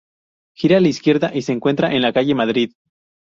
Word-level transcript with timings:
Gira 0.57 0.77
a 0.77 0.79
la 0.81 0.87
izquierda 0.87 1.29
y 1.31 1.43
se 1.43 1.51
encuentra 1.51 1.93
en 1.93 2.01
la 2.01 2.11
Calle 2.11 2.33
Madrid. 2.33 2.71